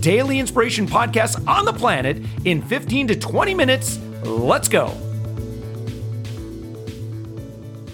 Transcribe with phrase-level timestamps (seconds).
[0.00, 3.98] daily inspiration podcast on the planet in 15 to 20 minutes.
[4.24, 5.07] Let's go.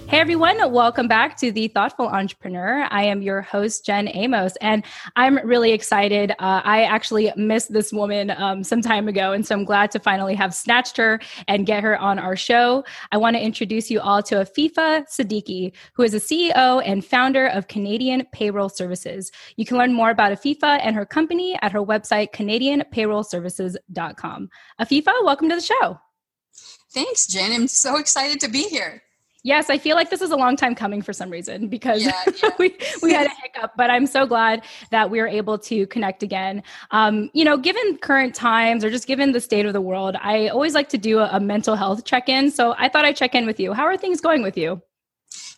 [0.07, 2.87] Hey everyone, welcome back to The Thoughtful Entrepreneur.
[2.91, 4.85] I am your host, Jen Amos, and
[5.17, 6.33] I'm really excited.
[6.33, 9.99] Uh, I actually missed this woman um, some time ago, and so I'm glad to
[9.99, 12.85] finally have snatched her and get her on our show.
[13.13, 17.47] I want to introduce you all to Afifa Siddiqui, who is a CEO and founder
[17.47, 19.33] of Canadian Payroll Services.
[19.57, 24.51] You can learn more about Afifa and her company at her website, CanadianPayrollServices.com.
[24.81, 25.99] Afifa, welcome to the show.
[26.93, 27.53] Thanks, Jen.
[27.53, 29.03] I'm so excited to be here.
[29.45, 32.19] Yes, I feel like this is a long time coming for some reason because yeah,
[32.43, 32.49] yeah.
[32.59, 36.23] we, we had a hiccup, but I'm so glad that we are able to connect
[36.23, 36.63] again.
[36.93, 40.49] Um, you know, given current times or just given the state of the world, I
[40.49, 42.51] always like to do a, a mental health check in.
[42.51, 43.75] So I thought I'd check in with you.
[43.75, 44.81] How are things going with you?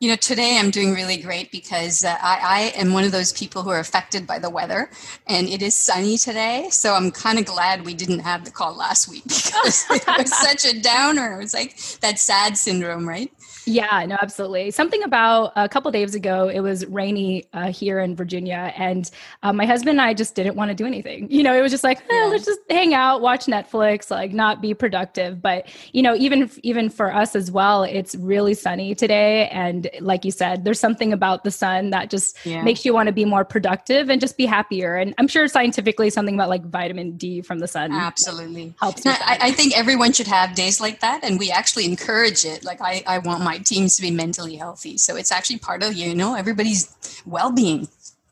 [0.01, 3.33] You know, today I'm doing really great because uh, I, I, am one of those
[3.33, 4.91] people who are affected by the weather,
[5.27, 6.69] and it is sunny today.
[6.71, 10.37] So I'm kind of glad we didn't have the call last week because it was
[10.37, 11.41] such a downer.
[11.41, 13.33] It was like that sad syndrome, right?
[13.67, 14.71] Yeah, no, absolutely.
[14.71, 19.11] Something about a couple days ago, it was rainy uh, here in Virginia, and
[19.43, 21.29] uh, my husband and I just didn't want to do anything.
[21.31, 24.63] You know, it was just like, eh, let's just hang out, watch Netflix, like not
[24.63, 25.43] be productive.
[25.43, 30.25] But you know, even even for us as well, it's really sunny today, and like
[30.25, 32.63] you said, there's something about the sun that just yeah.
[32.63, 34.95] makes you want to be more productive and just be happier.
[34.95, 39.05] And I'm sure scientifically, something about like vitamin D from the sun absolutely helps.
[39.05, 42.63] I, I think everyone should have days like that, and we actually encourage it.
[42.65, 44.99] Like I, I want my teams to be mentally healthy.
[44.99, 46.95] So it's actually part of, you know, everybody's
[47.25, 47.89] well being.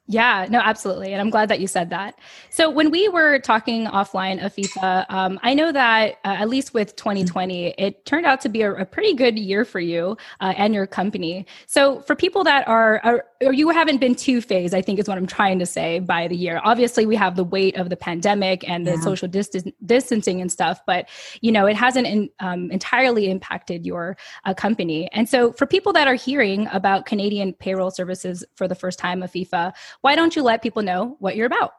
[0.07, 1.13] Yeah, no, absolutely.
[1.13, 2.19] And I'm glad that you said that.
[2.51, 6.95] So, when we were talking offline, Afifa, um, I know that uh, at least with
[6.97, 10.75] 2020, it turned out to be a, a pretty good year for you uh, and
[10.75, 11.47] your company.
[11.67, 15.09] So, for people that are, are, or you haven't been two phase, I think is
[15.09, 16.61] what I'm trying to say by the year.
[16.63, 19.01] Obviously, we have the weight of the pandemic and the yeah.
[19.01, 21.09] social distance, distancing and stuff, but
[21.41, 25.09] you know, it hasn't in, um, entirely impacted your uh, company.
[25.13, 29.23] And so, for people that are hearing about Canadian payroll services for the first time,
[29.23, 31.75] Afifa, why don't you let people know what you're about?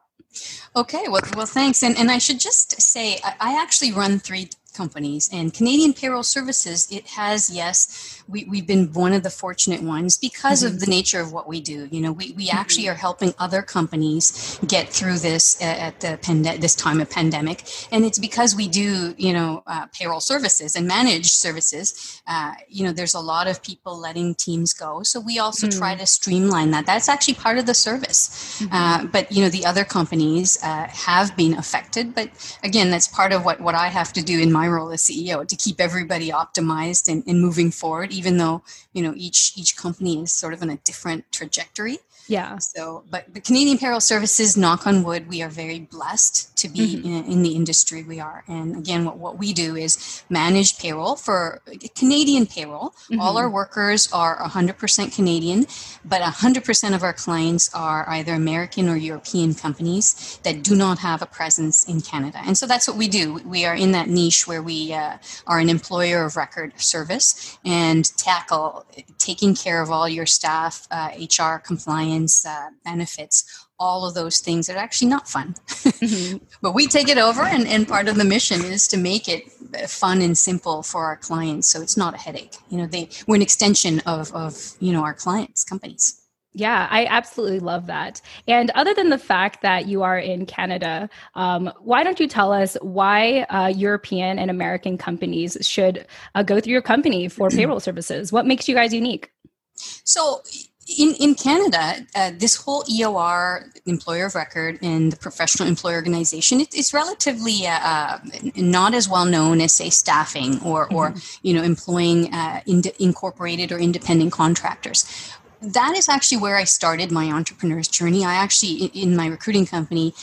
[0.75, 1.83] Okay, well, well, thanks.
[1.83, 5.29] And and I should just say, I, I actually run three companies.
[5.31, 10.17] And Canadian Payroll Services, it has, yes, we, we've been one of the fortunate ones
[10.17, 10.75] because mm-hmm.
[10.75, 11.87] of the nature of what we do.
[11.91, 12.57] You know, we, we mm-hmm.
[12.57, 17.63] actually are helping other companies get through this at the pande- this time of pandemic.
[17.91, 22.21] And it's because we do, you know, uh, payroll services and managed services.
[22.27, 25.03] Uh, you know, there's a lot of people letting teams go.
[25.03, 25.79] So we also mm-hmm.
[25.79, 26.85] try to streamline that.
[26.85, 28.59] That's actually part of the service.
[28.59, 28.73] Mm-hmm.
[28.73, 32.13] Uh, but, you know, the other companies uh, have been affected.
[32.13, 32.29] But
[32.63, 35.03] again, that's part of what, what I have to do in my my role as
[35.03, 39.75] CEO to keep everybody optimized and, and moving forward, even though you know each each
[39.75, 41.99] company is sort of on a different trajectory.
[42.27, 42.57] Yeah.
[42.57, 46.95] So, but the Canadian Payroll Services, knock on wood, we are very blessed to be
[46.95, 47.07] mm-hmm.
[47.07, 48.43] in, in, the industry we are.
[48.47, 51.61] And again, what, what we do is manage payroll for
[51.95, 52.89] Canadian payroll.
[52.89, 53.19] Mm-hmm.
[53.19, 55.67] All our workers are 100% Canadian,
[56.03, 61.21] but 100% of our clients are either American or European companies that do not have
[61.21, 62.39] a presence in Canada.
[62.45, 63.35] And so that's what we do.
[63.45, 68.05] We are in that niche where we uh, are an employer of record service and
[68.17, 68.85] tackle
[69.19, 72.14] taking care of all your staff, uh, HR compliance
[72.47, 75.55] uh, benefits, all of those things are actually not fun.
[75.67, 76.37] Mm-hmm.
[76.61, 79.51] but we take it over, and, and part of the mission is to make it
[79.89, 82.55] fun and simple for our clients so it's not a headache.
[82.69, 86.21] You know, they we're an extension of, of you know our clients' companies.
[86.57, 88.21] Yeah, I absolutely love that.
[88.47, 92.53] And other than the fact that you are in Canada, um, why don't you tell
[92.53, 97.81] us why uh, European and American companies should uh, go through your company for payroll
[97.81, 98.31] services?
[98.31, 99.31] What makes you guys unique?
[99.75, 100.41] So,
[100.87, 106.61] in, in Canada, uh, this whole EOR, employer of record, and the professional employer organization,
[106.61, 108.19] it, it's relatively uh, uh,
[108.55, 110.95] not as well known as, say, staffing or, mm-hmm.
[110.95, 115.34] or you know, employing uh, in, incorporated or independent contractors
[115.73, 118.23] that is actually where I started my entrepreneur's journey.
[118.23, 120.13] I actually, in my recruiting company,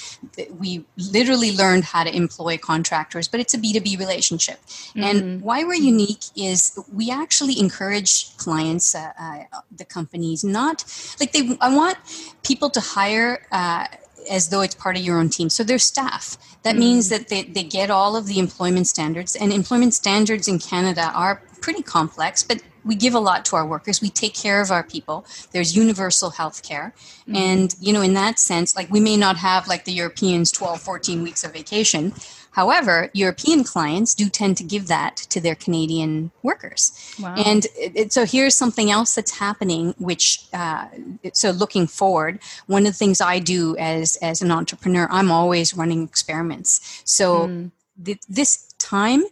[0.58, 4.60] we literally learned how to employ contractors, but it's a B2B relationship.
[4.66, 5.02] Mm-hmm.
[5.02, 10.84] And why we're unique is we actually encourage clients, uh, uh, the companies, not
[11.20, 11.98] like they, I want
[12.42, 13.46] people to hire.
[13.50, 13.86] Uh,
[14.30, 15.50] as though it's part of your own team.
[15.50, 16.36] So there's staff.
[16.62, 16.78] That mm.
[16.78, 21.10] means that they, they get all of the employment standards, and employment standards in Canada
[21.12, 24.00] are pretty complex, but we give a lot to our workers.
[24.00, 25.24] We take care of our people.
[25.52, 26.94] There's universal health care.
[27.28, 27.36] Mm.
[27.36, 30.80] And, you know, in that sense, like we may not have like the Europeans 12,
[30.80, 32.12] 14 weeks of vacation,
[32.52, 36.92] However, European clients do tend to give that to their Canadian workers.
[37.18, 37.34] Wow.
[37.36, 40.86] And it, it, so here's something else that's happening, which, uh,
[41.32, 45.74] so looking forward, one of the things I do as, as an entrepreneur, I'm always
[45.74, 47.02] running experiments.
[47.04, 47.70] So mm.
[48.04, 49.24] th- this time,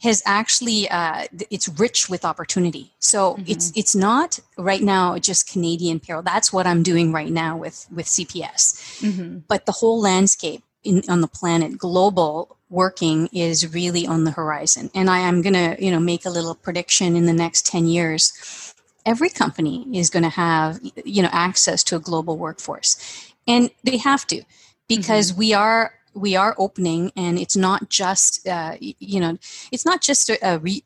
[0.00, 3.44] has actually uh, it's rich with opportunity so mm-hmm.
[3.46, 7.86] it's it's not right now just canadian payroll that's what i'm doing right now with
[7.94, 9.38] with cps mm-hmm.
[9.48, 14.90] but the whole landscape in, on the planet global working is really on the horizon.
[14.94, 17.86] And I am going to, you know, make a little prediction in the next 10
[17.86, 18.74] years.
[19.06, 23.32] Every company is going to have, you know, access to a global workforce.
[23.46, 24.42] And they have to
[24.86, 25.38] because mm-hmm.
[25.38, 29.38] we are we are opening and it's not just uh, you know
[29.72, 30.84] it's not just a, a re-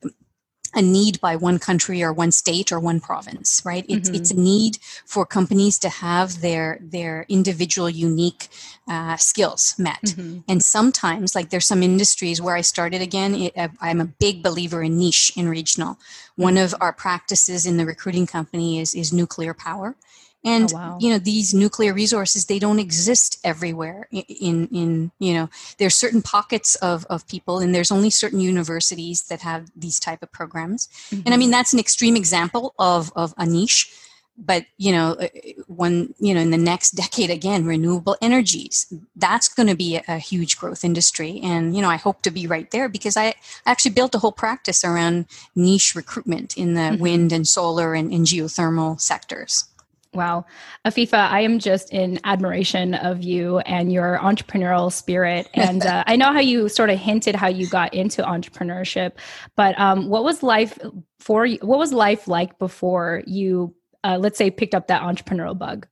[0.74, 3.84] a need by one country or one state or one province right?
[3.88, 4.16] It's, mm-hmm.
[4.16, 8.48] it's a need for companies to have their their individual unique
[8.88, 10.02] uh, skills met.
[10.02, 10.38] Mm-hmm.
[10.48, 14.82] and sometimes like there's some industries where i started again it, i'm a big believer
[14.82, 15.98] in niche in regional.
[16.36, 19.96] One of our practices in the recruiting company is is nuclear power
[20.44, 20.98] and oh, wow.
[21.00, 25.48] you know these nuclear resources they don't exist everywhere in in you know
[25.78, 30.22] there's certain pockets of of people and there's only certain universities that have these type
[30.22, 31.16] of programs mm-hmm.
[31.16, 31.40] and i mm-hmm.
[31.40, 33.92] mean that's an extreme example of of a niche
[34.38, 35.28] but you know uh,
[35.68, 40.02] when you know in the next decade again renewable energies that's going to be a,
[40.08, 43.34] a, huge growth industry and you know i hope to be right there because i
[43.66, 47.02] actually built a whole practice around niche recruitment in the mm-hmm.
[47.02, 49.64] wind and solar and, and geothermal sectors
[50.14, 50.44] Wow.
[50.84, 55.48] Afifa, I am just in admiration of you and your entrepreneurial spirit.
[55.62, 59.12] And uh, I know how you sort of hinted how you got into entrepreneurship,
[59.56, 60.76] but um, what was life
[61.20, 61.58] for you?
[61.62, 65.86] What was life like before you, uh, let's say, picked up that entrepreneurial bug?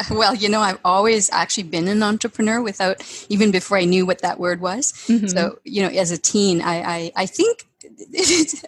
[0.10, 4.22] well, you know, I've always actually been an entrepreneur without even before I knew what
[4.22, 4.92] that word was.
[5.06, 5.28] Mm-hmm.
[5.28, 7.66] So, you know, as a teen, I, I, I think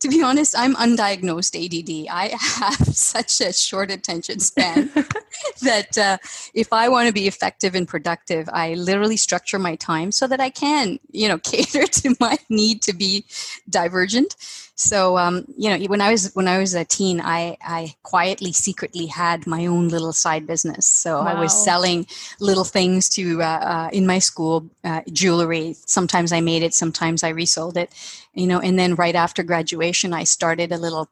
[0.00, 2.08] to be honest, I'm undiagnosed ADD.
[2.10, 4.90] I have such a short attention span
[5.62, 6.18] that uh,
[6.54, 10.40] if I want to be effective and productive, I literally structure my time so that
[10.40, 13.24] I can, you know, cater to my need to be
[13.68, 14.36] divergent.
[14.80, 18.52] So, um, you know, when I was when I was a teen, I I quietly,
[18.52, 20.86] secretly had my own little side business.
[20.86, 21.26] So wow.
[21.26, 22.06] I was selling
[22.40, 25.76] little things to uh, uh, in my school, uh, jewelry.
[25.84, 27.90] Sometimes I made it, sometimes I resold it.
[28.32, 31.10] You know, and then right after graduation, I started a little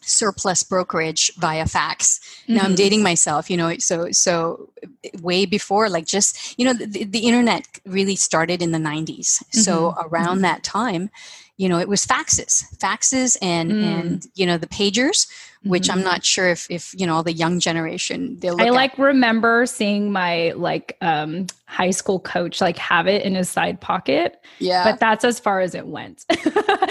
[0.00, 2.20] surplus brokerage via fax.
[2.48, 2.66] Now mm-hmm.
[2.66, 4.70] I'm dating myself, you know, so so
[5.20, 9.42] way before like just, you know, the, the internet really started in the 90s.
[9.42, 9.60] Mm-hmm.
[9.60, 10.42] So around mm-hmm.
[10.42, 11.10] that time,
[11.56, 13.84] you know, it was faxes, faxes and mm.
[13.84, 15.26] and you know the pagers
[15.64, 15.98] which mm-hmm.
[15.98, 20.12] I'm not sure if if you know the young generation they I like remember seeing
[20.12, 24.40] my like um high school coach like have it in his side pocket.
[24.58, 24.84] Yeah.
[24.84, 26.24] But that's as far as it went.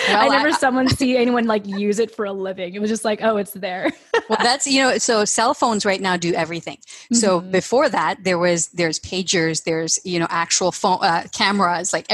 [0.10, 2.74] Well, I never I, someone see anyone like use it for a living.
[2.74, 3.90] It was just like, oh, it's there.
[4.28, 6.76] well, that's you know, so cell phones right now do everything.
[6.76, 7.16] Mm-hmm.
[7.16, 12.06] So before that, there was there's pagers, there's you know actual phone uh, cameras, like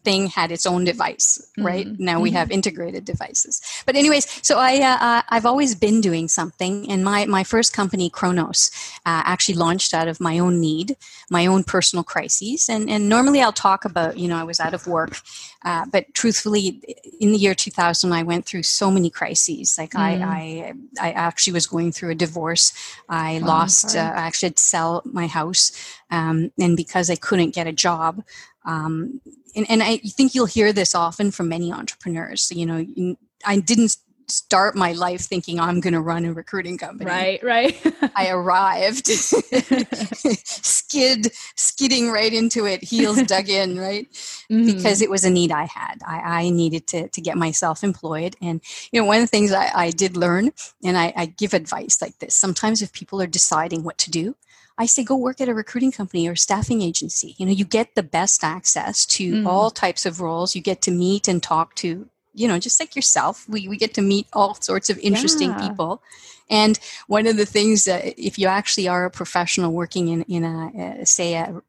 [0.00, 1.40] everything had its own device.
[1.58, 2.04] Right mm-hmm.
[2.04, 2.36] now we mm-hmm.
[2.36, 3.60] have integrated devices.
[3.86, 6.90] But anyways, so I uh, uh I've always been doing something.
[6.90, 8.70] And my, my first company, Kronos,
[9.06, 10.96] uh, actually launched out of my own need,
[11.30, 12.68] my own personal crises.
[12.68, 15.20] And, and normally I'll talk about, you know, I was out of work.
[15.64, 16.80] Uh, but truthfully,
[17.20, 19.76] in the year 2000, I went through so many crises.
[19.78, 20.00] Like mm.
[20.00, 22.72] I, I, I actually was going through a divorce.
[23.08, 25.72] I oh, lost, uh, I actually had to sell my house.
[26.10, 28.24] Um, and because I couldn't get a job,
[28.64, 29.20] um,
[29.56, 32.50] and, and I think you'll hear this often from many entrepreneurs.
[32.52, 33.96] You know, I didn't
[34.30, 37.10] start my life thinking I'm going to run a recruiting company.
[37.10, 37.76] Right, right.
[38.16, 39.06] I arrived,
[40.44, 44.10] skid, skidding right into it, heels dug in, right?
[44.50, 44.66] Mm-hmm.
[44.66, 45.96] Because it was a need I had.
[46.06, 48.36] I, I, needed to, to get myself employed.
[48.40, 48.60] And,
[48.92, 50.52] you know, one of the things I, I did learn,
[50.84, 54.36] and I, I give advice like this sometimes if people are deciding what to do,
[54.80, 57.34] I say go work at a recruiting company or staffing agency.
[57.36, 59.46] You know, you get the best access to mm.
[59.46, 60.56] all types of roles.
[60.56, 63.92] You get to meet and talk to you know just like yourself we, we get
[63.94, 65.68] to meet all sorts of interesting yeah.
[65.68, 66.00] people
[66.48, 70.44] and one of the things that if you actually are a professional working in in
[70.44, 71.60] a, say a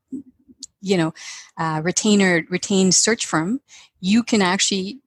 [0.79, 1.15] you know
[1.57, 3.59] a retainer retained search firm
[4.01, 4.99] you can actually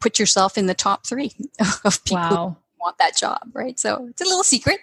[0.00, 1.32] put yourself in the top three
[1.84, 3.78] of people wow want that job, right?
[3.80, 4.80] So it's a little secret.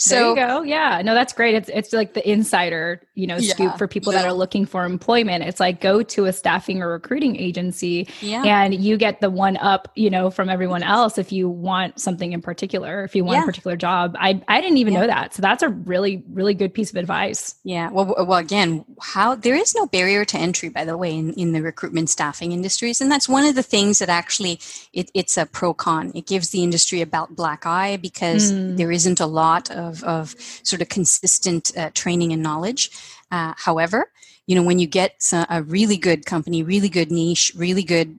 [0.00, 0.62] So there you go.
[0.62, 1.02] Yeah.
[1.04, 1.54] No, that's great.
[1.54, 4.22] It's it's like the insider, you know, yeah, scoop for people yeah.
[4.22, 5.44] that are looking for employment.
[5.44, 8.42] It's like go to a staffing or recruiting agency yeah.
[8.46, 12.32] and you get the one up, you know, from everyone else if you want something
[12.32, 14.16] in particular, if you want a particular job.
[14.18, 15.34] I I didn't even know that.
[15.34, 17.56] So that's a really, really good piece of advice.
[17.62, 17.90] Yeah.
[17.90, 21.52] Well well again, how there is no barrier to entry, by the way, in, in
[21.52, 23.02] the recruitment staffing industries.
[23.02, 24.60] And that's one of the things that actually
[24.94, 26.10] it, it's a pro con.
[26.14, 28.78] It gives the industry about black eye because mm.
[28.78, 32.90] there isn't a lot of of, of sort of consistent uh, training and knowledge.
[33.30, 34.10] Uh, however,
[34.46, 38.18] you know, when you get a really good company, really good niche, really good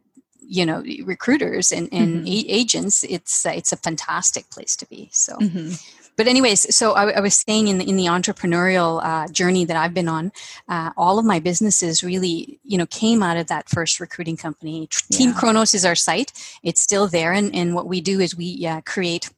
[0.52, 2.28] you know recruiters and, and mm-hmm.
[2.28, 5.72] a- agents it's uh, it's a fantastic place to be so mm-hmm.
[6.18, 9.78] but anyways so I, I, was saying in the, in the entrepreneurial uh, journey that
[9.78, 10.34] i've been on
[10.68, 14.90] uh, all of my businesses really you know came out of that first recruiting company
[15.10, 15.18] yeah.
[15.18, 18.68] team kronos is our site it's still there and, and what we do is we
[18.68, 19.30] uh, create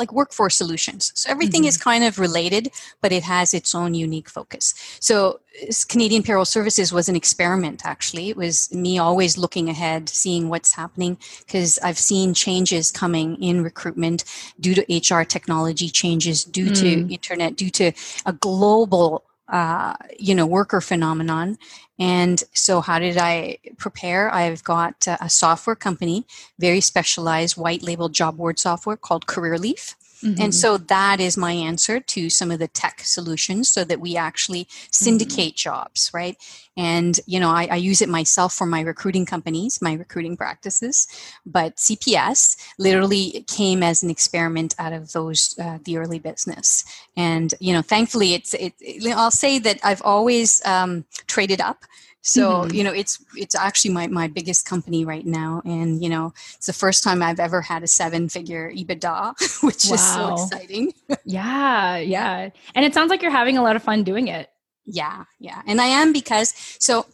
[0.00, 1.12] like workforce solutions.
[1.14, 1.68] So everything mm-hmm.
[1.68, 4.74] is kind of related, but it has its own unique focus.
[5.00, 5.40] So
[5.88, 8.30] Canadian Payroll Services was an experiment, actually.
[8.30, 13.62] It was me always looking ahead, seeing what's happening, because I've seen changes coming in
[13.62, 14.24] recruitment
[14.58, 16.80] due to HR technology changes, due mm.
[16.80, 17.92] to internet, due to
[18.26, 21.58] a global uh, you know worker phenomenon
[22.00, 26.26] and so how did i prepare i've got a software company
[26.58, 30.42] very specialized white label job board software called careerleaf Mm-hmm.
[30.42, 34.16] And so that is my answer to some of the tech solutions so that we
[34.16, 35.70] actually syndicate mm-hmm.
[35.70, 36.36] jobs, right?
[36.80, 41.06] And, you know, I, I, use it myself for my recruiting companies, my recruiting practices.
[41.44, 46.84] But CPS literally came as an experiment out of those, uh, the early business.
[47.18, 51.84] And, you know, thankfully, it's, it, it I'll say that I've always um, traded up
[52.22, 52.74] so mm-hmm.
[52.74, 56.66] you know it's it's actually my, my biggest company right now and you know it's
[56.66, 59.32] the first time i've ever had a seven figure ebitda
[59.62, 59.94] which wow.
[59.94, 60.92] is so exciting
[61.24, 64.50] yeah yeah and it sounds like you're having a lot of fun doing it
[64.90, 67.06] yeah yeah and i am because so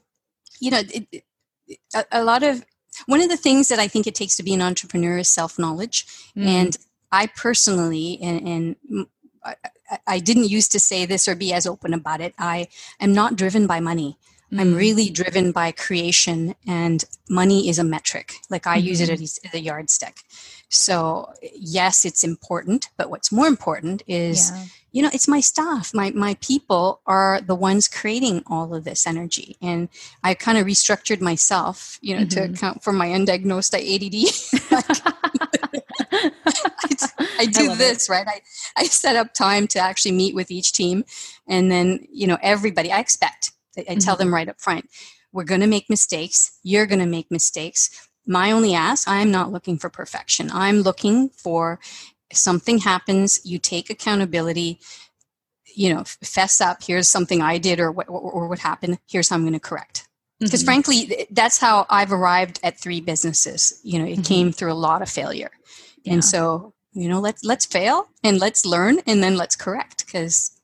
[0.61, 1.25] you know it,
[1.95, 2.64] a, a, lot of
[3.06, 6.06] one of the things that i think it takes to be an entrepreneur is self-knowledge.
[6.37, 6.47] Mm.
[6.47, 6.78] and
[7.12, 9.06] i personally and, and
[9.45, 9.54] I,
[10.06, 12.35] I didn't used to say this or be as open about it.
[12.38, 12.66] I
[12.99, 14.18] am not driven by money
[14.53, 14.61] Mm.
[14.61, 18.35] I'm really driven by creation, and money is a metric.
[18.49, 18.87] Like I mm-hmm.
[18.87, 19.23] use it mm-hmm.
[19.23, 20.19] as, a yardstick.
[20.69, 24.65] So yes, it's important, but what's more important is, yeah.
[24.93, 25.93] you know, it's my staff.
[25.95, 29.88] My my people are the ones creating all of this energy, and
[30.23, 32.53] I kind of restructured myself, you know, mm-hmm.
[32.53, 35.12] to account for my undiagnosed ADD.
[37.38, 38.12] I, do I this, it.
[38.12, 38.26] right?
[38.26, 38.41] I,
[38.76, 41.05] I set up time to actually meet with each team.
[41.47, 43.99] And then, you know, everybody, I expect I, mm-hmm.
[43.99, 44.87] tell them right up front
[45.33, 46.59] we're going to make mistakes.
[46.62, 48.09] You're going to make mistakes.
[48.26, 50.50] My only ask I'm not looking for perfection.
[50.50, 51.78] I'm looking for
[52.33, 54.80] something happens, you take accountability,
[55.75, 56.83] you know, fess up.
[56.83, 58.99] Here's something I did or what, or what happened.
[59.06, 60.09] Here's how I'm going to correct.
[60.40, 60.66] Because mm-hmm.
[60.66, 63.78] frankly, that's how I've arrived at three businesses.
[63.85, 64.23] You know, it mm-hmm.
[64.23, 65.50] came through a lot of failure.
[66.02, 66.14] Yeah.
[66.14, 70.56] And so, you know, let's let's fail and let's learn and then let's correct because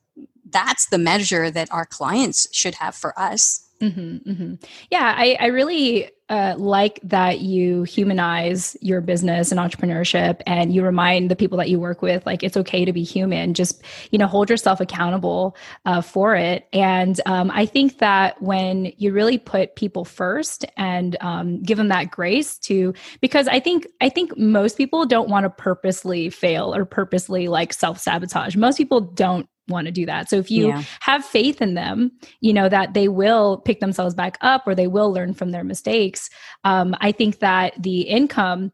[0.53, 3.67] that's the measure that our clients should have for us.
[3.81, 4.53] Mm-hmm, mm-hmm.
[4.91, 10.83] Yeah, I, I really uh, like that you humanize your business and entrepreneurship and you
[10.83, 14.17] remind the people that you work with like it's okay to be human just you
[14.17, 15.55] know hold yourself accountable
[15.85, 21.17] uh, for it and um, i think that when you really put people first and
[21.21, 25.43] um, give them that grace to because i think i think most people don't want
[25.43, 30.29] to purposely fail or purposely like self-sabotage most people don't want to do that.
[30.29, 30.83] So if you yeah.
[31.01, 34.87] have faith in them, you know that they will pick themselves back up or they
[34.87, 36.29] will learn from their mistakes.
[36.63, 38.71] Um, I think that the income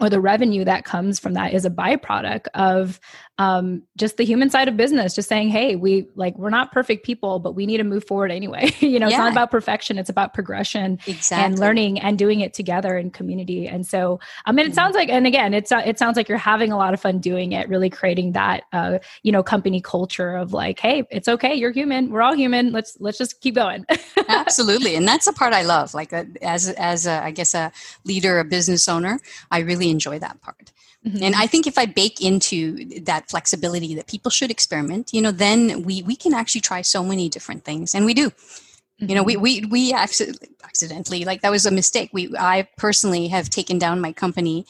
[0.00, 3.00] or the revenue that comes from that is a byproduct of
[3.38, 7.04] um, just the human side of business just saying hey we like we're not perfect
[7.04, 9.14] people but we need to move forward anyway you know yeah.
[9.14, 11.44] it's not about perfection it's about progression exactly.
[11.44, 15.08] and learning and doing it together in community and so i mean it sounds like
[15.08, 17.68] and again it's uh, it sounds like you're having a lot of fun doing it
[17.68, 22.10] really creating that uh, you know company culture of like hey it's okay you're human
[22.10, 23.86] we're all human let's let's just keep going
[24.28, 27.70] absolutely and that's the part i love like uh, as as a, I guess a
[28.04, 29.20] leader a business owner
[29.52, 30.72] i really enjoy that part
[31.06, 31.22] Mm-hmm.
[31.22, 35.30] And I think if I bake into that flexibility that people should experiment, you know,
[35.30, 38.30] then we we can actually try so many different things, and we do.
[38.30, 39.08] Mm-hmm.
[39.08, 39.42] You know, we mm-hmm.
[39.42, 42.10] we we accidentally, accidentally like that was a mistake.
[42.12, 44.66] We I personally have taken down my company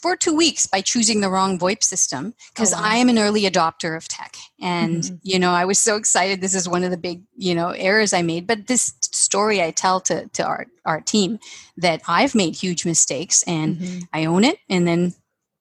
[0.00, 2.84] for two weeks by choosing the wrong VoIP system because oh, wow.
[2.84, 4.36] I am an early adopter of tech.
[4.60, 5.16] And, mm-hmm.
[5.22, 6.40] you know, I was so excited.
[6.40, 8.46] This is one of the big, you know, errors I made.
[8.46, 11.38] But this story I tell to, to our, our team
[11.76, 13.98] that I've made huge mistakes and mm-hmm.
[14.12, 14.58] I own it.
[14.68, 15.14] And then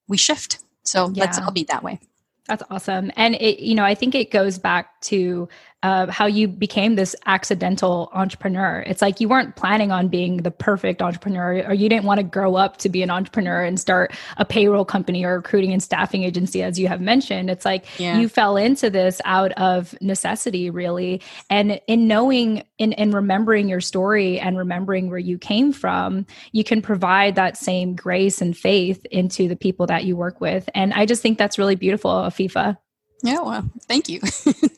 [0.08, 0.60] we shift.
[0.84, 1.26] So yeah.
[1.26, 2.00] let's all be that way.
[2.48, 3.12] That's awesome.
[3.16, 5.48] And it, you know, I think it goes back to
[5.82, 8.84] uh, how you became this accidental entrepreneur.
[8.86, 12.24] It's like you weren't planning on being the perfect entrepreneur, or you didn't want to
[12.24, 16.24] grow up to be an entrepreneur and start a payroll company or recruiting and staffing
[16.24, 17.50] agency, as you have mentioned.
[17.50, 18.20] It's like yeah.
[18.20, 21.22] you fell into this out of necessity, really.
[21.50, 26.66] And in knowing, in, in remembering your story and remembering where you came from, you
[26.66, 30.70] can provide that same grace and faith into the people that you work with.
[30.76, 32.78] And I just think that's really beautiful, Afifa.
[33.22, 34.22] Yeah, well, thank you.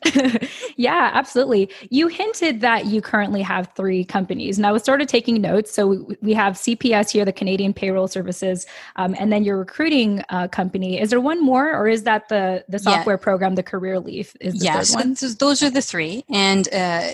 [0.76, 1.70] yeah, absolutely.
[1.90, 5.72] You hinted that you currently have three companies, and I was sort of taking notes.
[5.72, 10.48] So we have CPS here, the Canadian Payroll Services, um, and then your recruiting uh,
[10.48, 11.00] company.
[11.00, 13.24] Is there one more, or is that the the software yeah.
[13.24, 14.36] program, the Career Leaf?
[14.42, 14.96] Is the yes,
[15.36, 17.12] those are the three, and uh,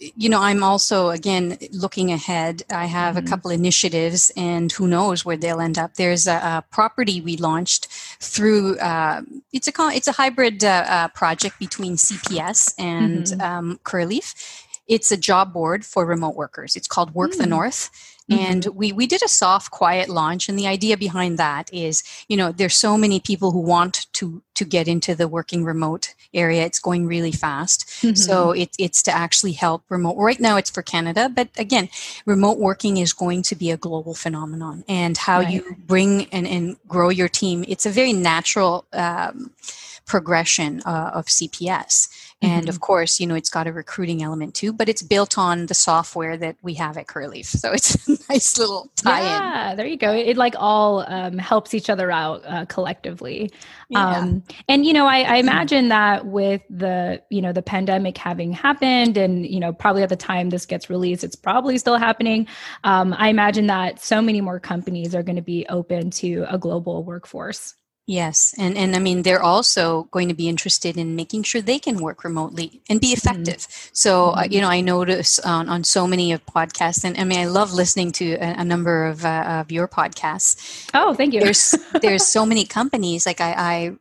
[0.00, 3.26] you know i'm also again looking ahead i have mm-hmm.
[3.26, 7.36] a couple initiatives and who knows where they'll end up there's a, a property we
[7.36, 7.86] launched
[8.18, 9.20] through uh,
[9.52, 13.40] it's a it's a hybrid uh, uh, project between cps and mm-hmm.
[13.40, 17.42] um, careerleaf it's a job board for remote workers it's called work mm-hmm.
[17.42, 17.50] the mm.
[17.50, 17.90] north
[18.30, 18.78] and mm-hmm.
[18.78, 22.52] we we did a soft quiet launch and the idea behind that is you know
[22.52, 26.78] there's so many people who want to to get into the working remote area it's
[26.78, 28.14] going really fast mm-hmm.
[28.14, 31.88] so it, it's to actually help remote right now it's for canada but again
[32.26, 35.50] remote working is going to be a global phenomenon and how right.
[35.52, 39.50] you bring and, and grow your team it's a very natural um,
[40.06, 42.08] progression uh, of cps
[42.42, 42.70] and mm-hmm.
[42.70, 45.74] of course, you know, it's got a recruiting element too, but it's built on the
[45.74, 47.44] software that we have at CareerLeaf.
[47.44, 49.26] So it's a nice little tie in.
[49.26, 50.12] Yeah, there you go.
[50.12, 53.50] It, like all um, helps each other out uh, collectively.
[53.90, 54.08] Yeah.
[54.08, 55.48] Um, and, you know, I, I mm-hmm.
[55.48, 60.08] imagine that with the, you know, the pandemic having happened and, you know, probably at
[60.08, 62.46] the time this gets released, it's probably still happening.
[62.84, 66.56] Um, I imagine that so many more companies are going to be open to a
[66.56, 67.74] global workforce.
[68.06, 71.78] Yes, and and I mean they're also going to be interested in making sure they
[71.78, 73.18] can work remotely and be mm-hmm.
[73.18, 73.58] effective.
[73.58, 73.90] Mm-hmm.
[73.92, 77.38] So uh, you know I notice on, on so many of podcasts, and I mean
[77.38, 80.90] I love listening to a, a number of uh, of your podcasts.
[80.92, 81.40] Oh, thank you.
[81.40, 83.26] There's there's so many companies.
[83.26, 83.92] Like I, I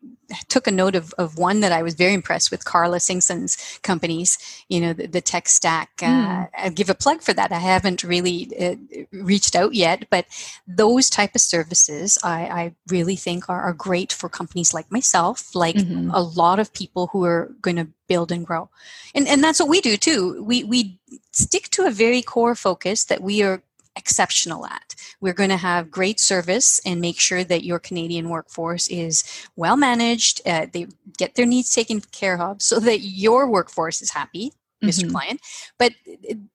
[0.47, 4.37] took a note of, of one that I was very impressed with, Carla Singson's companies,
[4.67, 5.97] you know, the, the tech stack.
[5.97, 6.07] Mm.
[6.07, 6.65] Uh, hmm.
[6.65, 7.51] I give a plug for that.
[7.51, 8.75] I haven't really uh,
[9.11, 10.25] reached out yet, but
[10.67, 15.55] those type of services I, I really think are, are, great for companies like myself,
[15.55, 16.11] like mm-hmm.
[16.11, 18.69] a lot of people who are going to build and grow.
[19.15, 20.43] And, and that's what we do too.
[20.43, 20.99] We, we
[21.31, 23.63] stick to a very core focus that we are
[23.95, 24.95] exceptional at.
[25.21, 29.23] We're going to have great service and make sure that your Canadian workforce is
[29.55, 34.11] well managed, uh, they get their needs taken care of so that your workforce is
[34.11, 34.53] happy.
[34.81, 35.01] Mr.
[35.01, 35.11] Mm-hmm.
[35.11, 35.41] Client,
[35.77, 35.91] but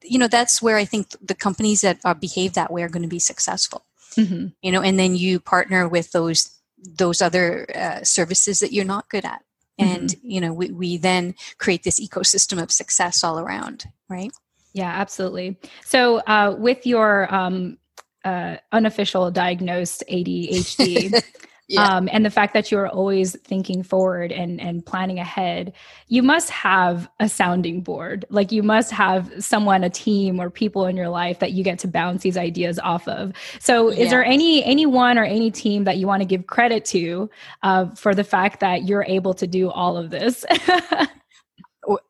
[0.02, 3.02] you know that's where I think the companies that are, behave that way are going
[3.02, 3.84] to be successful.
[4.16, 4.46] Mm-hmm.
[4.62, 9.10] You know, and then you partner with those those other uh, services that you're not
[9.10, 9.42] good at,
[9.78, 10.30] and mm-hmm.
[10.30, 14.32] you know we, we then create this ecosystem of success all around, right?
[14.74, 15.56] Yeah, absolutely.
[15.84, 17.78] So, uh, with your um,
[18.24, 21.22] uh, unofficial diagnosed ADHD,
[21.68, 21.80] yeah.
[21.80, 25.74] um, and the fact that you're always thinking forward and and planning ahead,
[26.08, 28.24] you must have a sounding board.
[28.30, 31.78] Like you must have someone, a team, or people in your life that you get
[31.78, 33.32] to bounce these ideas off of.
[33.60, 37.30] So, is there any anyone or any team that you want to give credit to
[37.62, 40.44] uh, for the fact that you're able to do all of this?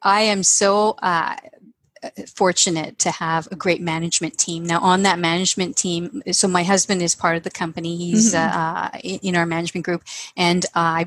[0.02, 1.36] I am so uh,
[2.34, 4.64] fortunate to have a great management team.
[4.64, 7.96] Now, on that management team, so my husband is part of the company.
[7.96, 8.58] He's mm-hmm.
[8.58, 10.02] uh, in our management group,
[10.36, 11.06] and I.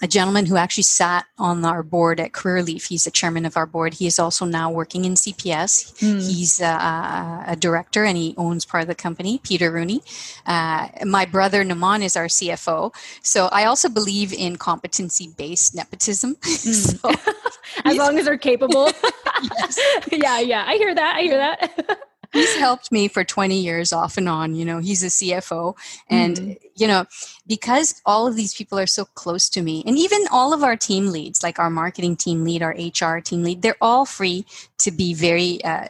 [0.00, 2.88] Uh, a gentleman who actually sat on our board at CareerLeaf.
[2.88, 3.94] He's the chairman of our board.
[3.94, 5.94] He is also now working in CPS.
[5.98, 6.26] Mm.
[6.26, 10.02] He's a, a, director and he owns part of the company, Peter Rooney.
[10.46, 12.94] Uh, my brother Naman is our CFO.
[13.22, 16.36] So I also believe in competency based nepotism.
[16.60, 17.00] Mm.
[17.00, 17.32] so,
[17.84, 18.86] as long as they're capable.
[20.12, 20.64] yeah, yeah.
[20.66, 21.16] I hear that.
[21.16, 25.02] I hear that he's helped me for 20 years off and on you know he's
[25.02, 25.76] a cfo
[26.08, 26.52] and mm-hmm.
[26.76, 27.04] you know
[27.46, 30.76] because all of these people are so close to me and even all of our
[30.76, 34.44] team leads like our marketing team lead our hr team lead they're all free
[34.78, 35.86] to be very uh,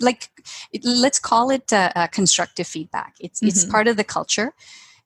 [0.00, 0.30] like
[0.82, 3.48] let's call it uh, uh, constructive feedback it's mm-hmm.
[3.48, 4.52] it's part of the culture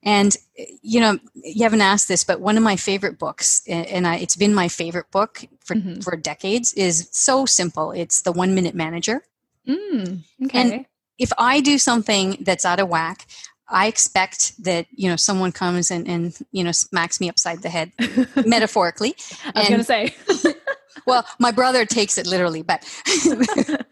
[0.02, 0.34] and
[0.82, 4.34] you know, you haven't asked this, but one of my favorite books, and I, it's
[4.34, 6.00] been my favorite book for mm-hmm.
[6.00, 7.92] for decades, is so simple.
[7.92, 9.22] It's the One Minute Manager.
[9.70, 10.58] Mm, okay.
[10.58, 10.86] And
[11.18, 13.26] if I do something that's out of whack,
[13.68, 17.68] I expect that you know someone comes and, and you know smacks me upside the
[17.68, 17.92] head,
[18.46, 19.14] metaphorically.
[19.54, 20.14] I was going to say.
[21.06, 22.84] well, my brother takes it literally, but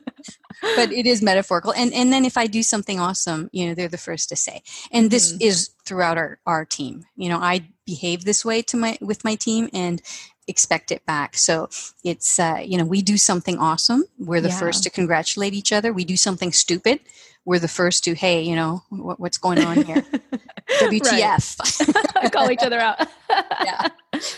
[0.61, 1.73] but it is metaphorical.
[1.73, 4.63] And and then if I do something awesome, you know, they're the first to say.
[4.93, 5.43] And this mm.
[5.43, 7.05] is throughout our, our team.
[7.17, 10.03] You know, I behave this way to my with my team and
[10.47, 11.37] expect it back.
[11.37, 11.69] So
[12.05, 14.59] it's uh, you know, we do something awesome, we're the yeah.
[14.59, 15.93] first to congratulate each other.
[15.93, 17.01] We do something stupid,
[17.49, 20.05] we're the first to, hey, you know, what, what's going on here?
[20.69, 22.31] WTF.
[22.33, 23.09] Call each other out.
[23.31, 23.89] yeah.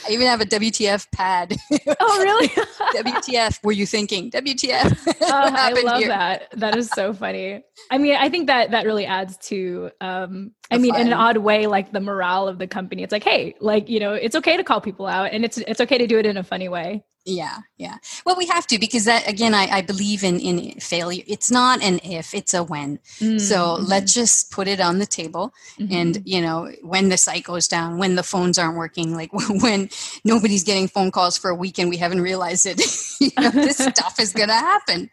[0.07, 1.57] I even have a WTF pad.
[2.01, 2.49] oh, really?
[2.95, 4.31] WTF, were you thinking?
[4.31, 5.17] WTF.
[5.33, 6.09] Oh, I love here?
[6.09, 6.49] that.
[6.57, 7.63] That is so funny.
[7.91, 11.03] I mean, I think that that really adds to, um, I mean, fun.
[11.03, 13.05] in an odd way, like the morale of the company.
[13.05, 15.81] It's like, hey, like, you know, it's okay to call people out and it's, it's
[15.81, 17.05] okay to do it in a funny way.
[17.27, 17.99] Yeah, yeah.
[18.25, 21.23] Well, we have to because that again, I, I believe in in failure.
[21.27, 22.97] It's not an if, it's a when.
[23.19, 23.39] Mm-hmm.
[23.39, 25.93] So let's just put it on the table, mm-hmm.
[25.93, 29.31] and you know, when the site goes down, when the phones aren't working, like
[29.63, 29.91] when
[30.25, 32.81] nobody's getting phone calls for a week and we haven't realized it,
[33.21, 35.11] you know, this stuff is going to happen.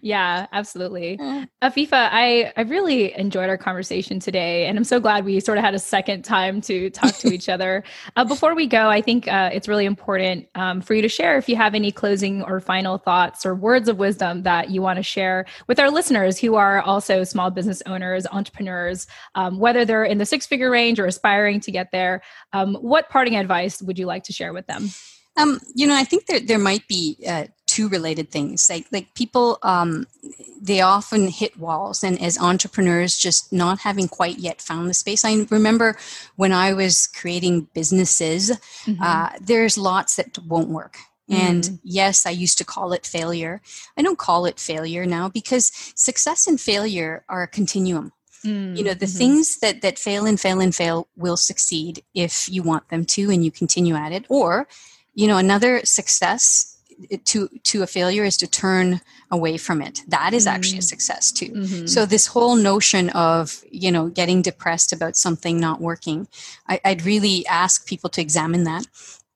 [0.00, 1.18] yeah, absolutely.
[1.60, 5.64] Afifa, I I really enjoyed our conversation today, and I'm so glad we sort of
[5.64, 7.82] had a second time to talk to each other.
[8.14, 10.46] Uh, before we go, I think uh, it's really important.
[10.54, 13.88] Um, for you to share if you have any closing or final thoughts or words
[13.88, 17.82] of wisdom that you want to share with our listeners who are also small business
[17.86, 22.22] owners, entrepreneurs, um, whether they're in the six figure range or aspiring to get there.
[22.52, 24.90] Um, what parting advice would you like to share with them?
[25.36, 28.70] Um, you know, I think there there might be uh, two related things.
[28.70, 30.06] Like like people, um,
[30.62, 35.24] they often hit walls, and as entrepreneurs, just not having quite yet found the space.
[35.24, 35.96] I remember
[36.36, 38.50] when I was creating businesses,
[38.84, 39.02] mm-hmm.
[39.02, 40.98] uh, there's lots that won't work.
[41.28, 41.78] And mm.
[41.82, 43.62] yes, I used to call it failure.
[43.96, 48.12] I don't call it failure now because success and failure are a continuum.
[48.44, 49.18] Mm, you know, the mm-hmm.
[49.18, 53.30] things that that fail and fail and fail will succeed if you want them to
[53.30, 54.26] and you continue at it.
[54.28, 54.68] Or,
[55.14, 56.73] you know, another success
[57.24, 60.84] to to a failure is to turn away from it that is actually a mm.
[60.84, 61.86] success too mm-hmm.
[61.86, 66.28] so this whole notion of you know getting depressed about something not working
[66.68, 68.86] I, i'd really ask people to examine that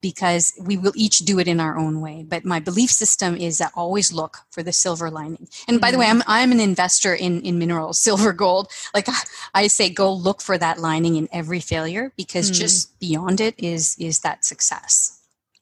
[0.00, 3.58] because we will each do it in our own way but my belief system is
[3.58, 5.78] that always look for the silver lining and mm-hmm.
[5.78, 6.10] by the way mm.
[6.10, 9.20] i'm i'm an investor in in minerals silver gold like I,
[9.54, 12.54] I say go look for that lining in every failure because mm.
[12.54, 15.17] just beyond it is is that success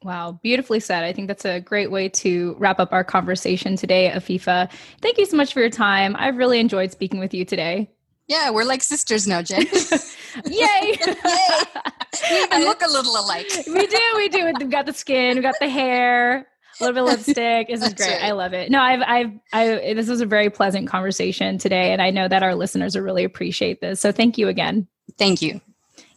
[0.07, 1.03] Wow, beautifully said.
[1.03, 4.71] I think that's a great way to wrap up our conversation today, Afifa.
[5.03, 6.14] Thank you so much for your time.
[6.16, 7.90] I've really enjoyed speaking with you today.
[8.29, 9.62] Yeah, we're like sisters now, Jen.
[10.45, 10.47] Yay!
[10.47, 10.97] Yay!
[12.31, 13.51] We even look a little alike.
[13.66, 14.53] we do, we do.
[14.61, 16.47] We've got the skin, we've got the hair,
[16.81, 17.66] a little bit of lipstick.
[17.66, 18.12] This is great.
[18.12, 18.23] Right.
[18.23, 18.71] I love it.
[18.71, 19.95] No, I've, I've, I.
[19.95, 23.25] This was a very pleasant conversation today, and I know that our listeners will really
[23.25, 24.03] appreciate this.
[24.03, 24.87] So, thank you again.
[25.19, 25.61] Thank you.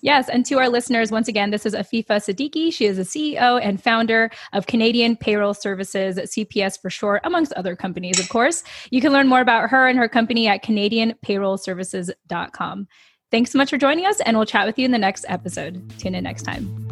[0.02, 2.72] Yes, and to our listeners, once again, this is Afifa Siddiqui.
[2.72, 7.76] She is the CEO and founder of Canadian Payroll Services, CPS for short, amongst other
[7.76, 8.64] companies, of course.
[8.92, 12.88] You can learn more about her and her company at CanadianPayrollServices.com.
[13.32, 15.92] Thanks so much for joining us, and we'll chat with you in the next episode.
[16.00, 16.86] Tune in next time.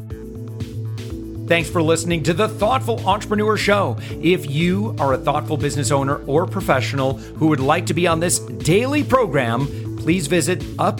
[1.47, 3.95] Thanks for listening to the Thoughtful Entrepreneur Show.
[4.21, 8.19] If you are a thoughtful business owner or professional who would like to be on
[8.19, 9.65] this daily program,
[9.97, 10.99] please visit Up